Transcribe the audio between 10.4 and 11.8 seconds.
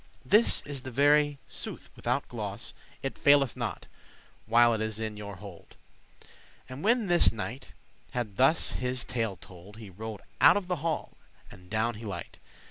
out of the hall, and